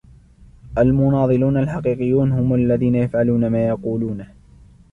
[0.77, 4.33] المناضلون الحقيقيون هم الذين يفعلون ما يقولونه.